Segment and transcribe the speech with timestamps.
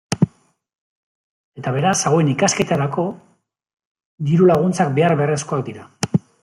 [1.61, 3.07] Eta beraz hauen ikasketarako
[4.31, 5.91] diru laguntzak behar beharrezkoak dira.